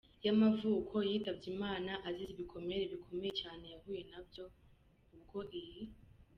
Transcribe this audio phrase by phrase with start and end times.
[0.25, 4.43] yamavuko, yitabye Imana azize ibikomere bikomeye cyane yahuye nabyo
[5.15, 5.81] ubwo iyi.